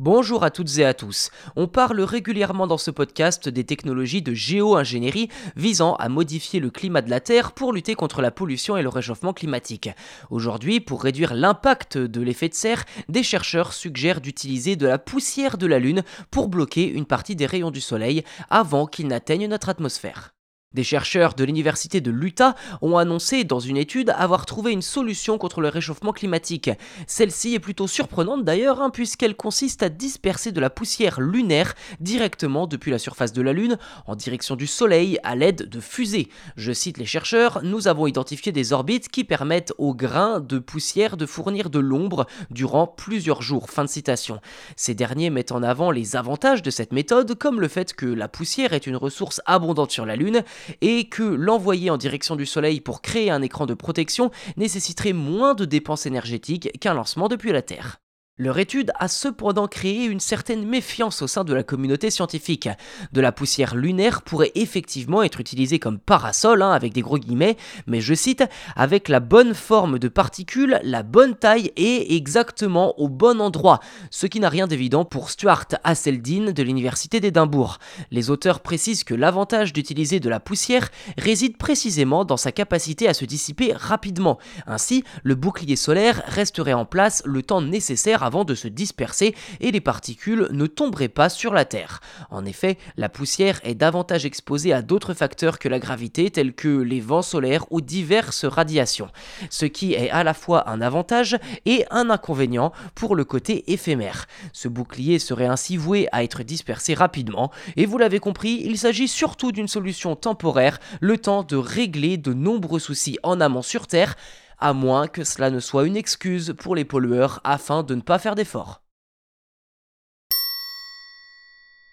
Bonjour 0.00 0.44
à 0.44 0.52
toutes 0.52 0.78
et 0.78 0.84
à 0.84 0.94
tous. 0.94 1.32
On 1.56 1.66
parle 1.66 2.00
régulièrement 2.02 2.68
dans 2.68 2.78
ce 2.78 2.92
podcast 2.92 3.48
des 3.48 3.64
technologies 3.64 4.22
de 4.22 4.32
géo-ingénierie 4.32 5.28
visant 5.56 5.96
à 5.96 6.08
modifier 6.08 6.60
le 6.60 6.70
climat 6.70 7.02
de 7.02 7.10
la 7.10 7.18
Terre 7.18 7.50
pour 7.50 7.72
lutter 7.72 7.96
contre 7.96 8.22
la 8.22 8.30
pollution 8.30 8.76
et 8.76 8.82
le 8.82 8.90
réchauffement 8.90 9.32
climatique. 9.32 9.90
Aujourd'hui, 10.30 10.78
pour 10.78 11.02
réduire 11.02 11.34
l'impact 11.34 11.98
de 11.98 12.20
l'effet 12.20 12.48
de 12.48 12.54
serre, 12.54 12.84
des 13.08 13.24
chercheurs 13.24 13.72
suggèrent 13.72 14.20
d'utiliser 14.20 14.76
de 14.76 14.86
la 14.86 14.98
poussière 14.98 15.58
de 15.58 15.66
la 15.66 15.80
Lune 15.80 16.04
pour 16.30 16.46
bloquer 16.46 16.88
une 16.88 17.04
partie 17.04 17.34
des 17.34 17.46
rayons 17.46 17.72
du 17.72 17.80
Soleil 17.80 18.22
avant 18.50 18.86
qu'ils 18.86 19.08
n'atteignent 19.08 19.48
notre 19.48 19.68
atmosphère. 19.68 20.32
Des 20.74 20.84
chercheurs 20.84 21.32
de 21.32 21.44
l'université 21.44 22.02
de 22.02 22.10
l'Utah 22.10 22.54
ont 22.82 22.98
annoncé 22.98 23.42
dans 23.42 23.58
une 23.58 23.78
étude 23.78 24.10
avoir 24.10 24.44
trouvé 24.44 24.70
une 24.70 24.82
solution 24.82 25.38
contre 25.38 25.62
le 25.62 25.68
réchauffement 25.68 26.12
climatique. 26.12 26.70
Celle-ci 27.06 27.54
est 27.54 27.58
plutôt 27.58 27.88
surprenante 27.88 28.44
d'ailleurs 28.44 28.82
hein, 28.82 28.90
puisqu'elle 28.90 29.34
consiste 29.34 29.82
à 29.82 29.88
disperser 29.88 30.52
de 30.52 30.60
la 30.60 30.68
poussière 30.68 31.22
lunaire 31.22 31.74
directement 32.00 32.66
depuis 32.66 32.90
la 32.90 32.98
surface 32.98 33.32
de 33.32 33.40
la 33.40 33.54
Lune 33.54 33.78
en 34.06 34.14
direction 34.14 34.56
du 34.56 34.66
Soleil 34.66 35.18
à 35.24 35.36
l'aide 35.36 35.70
de 35.70 35.80
fusées. 35.80 36.28
Je 36.58 36.72
cite 36.72 36.98
les 36.98 37.06
chercheurs, 37.06 37.60
nous 37.64 37.88
avons 37.88 38.06
identifié 38.06 38.52
des 38.52 38.74
orbites 38.74 39.08
qui 39.08 39.24
permettent 39.24 39.72
aux 39.78 39.94
grains 39.94 40.38
de 40.38 40.58
poussière 40.58 41.16
de 41.16 41.24
fournir 41.24 41.70
de 41.70 41.78
l'ombre 41.78 42.26
durant 42.50 42.86
plusieurs 42.86 43.40
jours. 43.40 43.70
Fin 43.70 43.84
de 43.84 43.88
citation. 43.88 44.38
Ces 44.76 44.94
derniers 44.94 45.30
mettent 45.30 45.52
en 45.52 45.62
avant 45.62 45.90
les 45.90 46.14
avantages 46.14 46.62
de 46.62 46.70
cette 46.70 46.92
méthode 46.92 47.38
comme 47.38 47.58
le 47.58 47.68
fait 47.68 47.94
que 47.94 48.04
la 48.04 48.28
poussière 48.28 48.74
est 48.74 48.86
une 48.86 48.96
ressource 48.96 49.40
abondante 49.46 49.90
sur 49.90 50.04
la 50.04 50.14
Lune 50.14 50.44
et 50.80 51.08
que 51.08 51.22
l'envoyer 51.22 51.90
en 51.90 51.96
direction 51.96 52.36
du 52.36 52.46
Soleil 52.46 52.80
pour 52.80 53.02
créer 53.02 53.30
un 53.30 53.42
écran 53.42 53.66
de 53.66 53.74
protection 53.74 54.30
nécessiterait 54.56 55.12
moins 55.12 55.54
de 55.54 55.64
dépenses 55.64 56.06
énergétiques 56.06 56.70
qu'un 56.80 56.94
lancement 56.94 57.28
depuis 57.28 57.52
la 57.52 57.62
Terre. 57.62 58.00
Leur 58.40 58.58
étude 58.58 58.92
a 59.00 59.08
cependant 59.08 59.66
créé 59.66 60.04
une 60.04 60.20
certaine 60.20 60.64
méfiance 60.64 61.22
au 61.22 61.26
sein 61.26 61.42
de 61.42 61.52
la 61.52 61.64
communauté 61.64 62.08
scientifique. 62.08 62.68
De 63.12 63.20
la 63.20 63.32
poussière 63.32 63.74
lunaire 63.74 64.22
pourrait 64.22 64.52
effectivement 64.54 65.24
être 65.24 65.40
utilisée 65.40 65.80
comme 65.80 65.98
parasol, 65.98 66.62
hein, 66.62 66.70
avec 66.70 66.92
des 66.92 67.00
gros 67.00 67.18
guillemets, 67.18 67.56
mais 67.88 68.00
je 68.00 68.14
cite, 68.14 68.44
avec 68.76 69.08
la 69.08 69.18
bonne 69.18 69.54
forme 69.54 69.98
de 69.98 70.06
particules, 70.06 70.78
la 70.84 71.02
bonne 71.02 71.34
taille 71.34 71.72
et 71.74 72.14
exactement 72.14 72.96
au 73.00 73.08
bon 73.08 73.40
endroit, 73.40 73.80
ce 74.12 74.28
qui 74.28 74.38
n'a 74.38 74.48
rien 74.48 74.68
d'évident 74.68 75.04
pour 75.04 75.30
Stuart 75.30 75.66
Hasseldine 75.82 76.52
de 76.52 76.62
l'Université 76.62 77.18
d'Édimbourg. 77.18 77.78
Les 78.12 78.30
auteurs 78.30 78.60
précisent 78.60 79.02
que 79.02 79.14
l'avantage 79.14 79.72
d'utiliser 79.72 80.20
de 80.20 80.28
la 80.28 80.38
poussière 80.38 80.90
réside 81.16 81.56
précisément 81.56 82.24
dans 82.24 82.36
sa 82.36 82.52
capacité 82.52 83.08
à 83.08 83.14
se 83.14 83.24
dissiper 83.24 83.72
rapidement. 83.72 84.38
Ainsi, 84.68 85.02
le 85.24 85.34
bouclier 85.34 85.74
solaire 85.74 86.22
resterait 86.26 86.72
en 86.72 86.84
place 86.84 87.20
le 87.26 87.42
temps 87.42 87.62
nécessaire 87.62 88.22
avant 88.28 88.44
de 88.44 88.54
se 88.54 88.68
disperser 88.68 89.34
et 89.60 89.70
les 89.70 89.80
particules 89.80 90.48
ne 90.50 90.66
tomberaient 90.66 91.08
pas 91.08 91.30
sur 91.30 91.54
la 91.54 91.64
Terre. 91.64 92.00
En 92.30 92.44
effet, 92.44 92.76
la 92.98 93.08
poussière 93.08 93.58
est 93.64 93.74
davantage 93.74 94.26
exposée 94.26 94.74
à 94.74 94.82
d'autres 94.82 95.14
facteurs 95.14 95.58
que 95.58 95.68
la 95.68 95.78
gravité 95.78 96.30
tels 96.30 96.52
que 96.52 96.68
les 96.68 97.00
vents 97.00 97.22
solaires 97.22 97.64
ou 97.70 97.80
diverses 97.80 98.44
radiations, 98.44 99.08
ce 99.48 99.64
qui 99.64 99.94
est 99.94 100.10
à 100.10 100.24
la 100.24 100.34
fois 100.34 100.68
un 100.68 100.82
avantage 100.82 101.38
et 101.64 101.86
un 101.90 102.10
inconvénient 102.10 102.72
pour 102.94 103.16
le 103.16 103.24
côté 103.24 103.72
éphémère. 103.72 104.26
Ce 104.52 104.68
bouclier 104.68 105.18
serait 105.18 105.46
ainsi 105.46 105.78
voué 105.78 106.06
à 106.12 106.22
être 106.22 106.42
dispersé 106.42 106.92
rapidement 106.92 107.50
et 107.76 107.86
vous 107.86 107.96
l'avez 107.96 108.18
compris, 108.18 108.60
il 108.62 108.76
s'agit 108.76 109.08
surtout 109.08 109.52
d'une 109.52 109.68
solution 109.68 110.16
temporaire, 110.16 110.78
le 111.00 111.16
temps 111.16 111.44
de 111.44 111.56
régler 111.56 112.18
de 112.18 112.34
nombreux 112.34 112.78
soucis 112.78 113.18
en 113.22 113.40
amont 113.40 113.62
sur 113.62 113.86
Terre 113.86 114.16
à 114.58 114.72
moins 114.72 115.08
que 115.08 115.24
cela 115.24 115.50
ne 115.50 115.60
soit 115.60 115.86
une 115.86 115.96
excuse 115.96 116.54
pour 116.58 116.74
les 116.74 116.84
pollueurs 116.84 117.40
afin 117.44 117.82
de 117.82 117.94
ne 117.94 118.00
pas 118.00 118.18
faire 118.18 118.34
d'efforts. 118.34 118.82